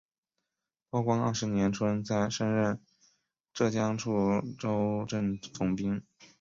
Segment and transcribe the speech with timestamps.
[0.89, 2.81] 道光二十年春升任
[3.53, 6.01] 浙江处州镇总兵。